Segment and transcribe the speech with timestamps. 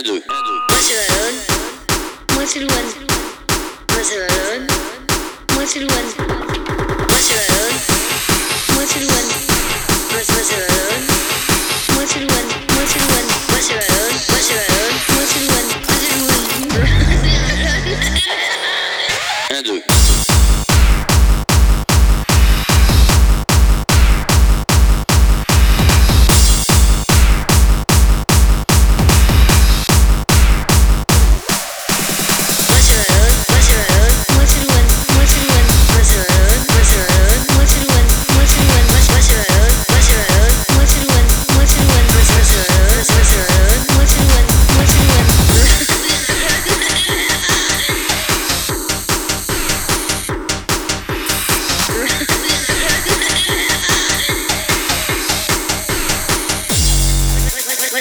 [0.00, 0.18] Madu.
[0.68, 1.40] Barcelona.
[2.34, 2.92] Barcelona.
[3.86, 4.66] Barcelona.
[5.54, 6.49] Barcelona.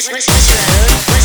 [0.08, 1.19] what's, what's, what's road?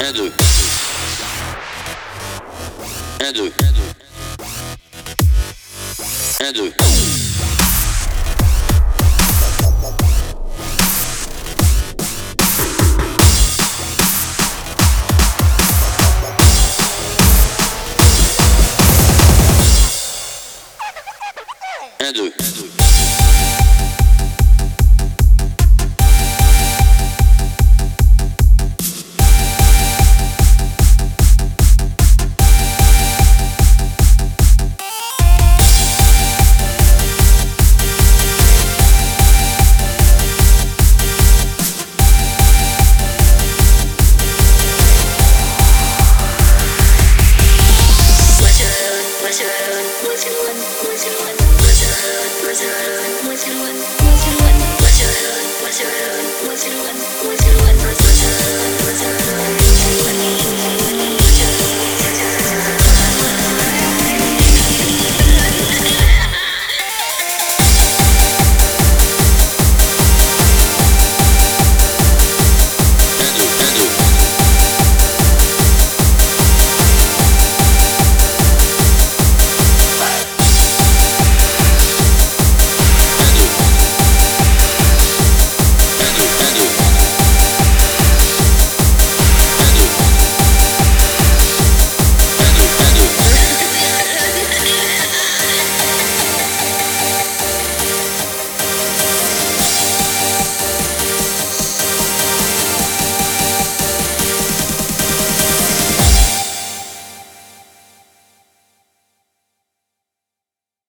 [0.00, 0.32] 1, 2.
[3.20, 3.52] 1, 2.
[6.40, 6.72] 1, 2.
[21.98, 22.79] 1, 2.
[52.60, 53.24] What's your own?
[53.24, 53.76] What's your one?
[54.04, 54.60] What's your one?
[55.64, 56.26] What's your own?
[56.44, 56.96] What's your own?
[57.24, 57.49] What's your